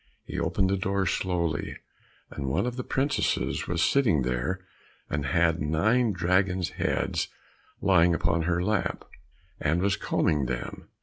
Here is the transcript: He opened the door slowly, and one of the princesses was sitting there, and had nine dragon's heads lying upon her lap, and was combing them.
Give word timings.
He 0.25 0.39
opened 0.39 0.71
the 0.71 0.77
door 0.77 1.05
slowly, 1.05 1.77
and 2.31 2.47
one 2.47 2.65
of 2.65 2.75
the 2.75 2.83
princesses 2.83 3.67
was 3.67 3.83
sitting 3.83 4.23
there, 4.23 4.59
and 5.11 5.27
had 5.27 5.61
nine 5.61 6.11
dragon's 6.11 6.69
heads 6.71 7.27
lying 7.81 8.15
upon 8.15 8.41
her 8.49 8.63
lap, 8.63 9.05
and 9.59 9.79
was 9.79 9.97
combing 9.97 10.47
them. 10.47 10.87